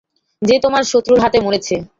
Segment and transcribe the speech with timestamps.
[0.41, 1.75] যে তোমার শত্রুর হাতে মরেছে।